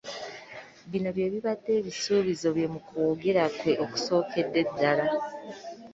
[0.91, 5.05] Bino bye bibadde ebisuubizo bye mu kwogera kwe okusookedde ddala.